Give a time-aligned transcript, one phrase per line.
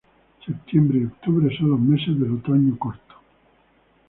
[0.43, 3.13] Septiembre y octubre son los meses del otoño corto.